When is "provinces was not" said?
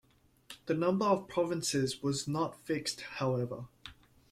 1.27-2.59